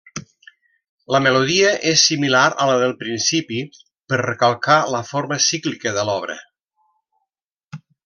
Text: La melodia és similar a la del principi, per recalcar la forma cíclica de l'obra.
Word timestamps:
La 1.15 1.19
melodia 1.25 1.73
és 1.91 2.05
similar 2.07 2.47
a 2.65 2.67
la 2.71 2.79
del 2.85 2.95
principi, 3.03 3.61
per 4.15 4.21
recalcar 4.25 4.81
la 4.97 5.05
forma 5.13 5.41
cíclica 5.51 5.97
de 6.01 6.11
l'obra. 6.11 6.43